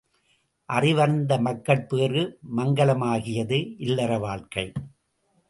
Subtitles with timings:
[0.69, 2.39] அறிவறிந்த மக்கட்பேறு
[2.57, 4.71] மங்கலமாகியது இல்லற வாழ்க்கை.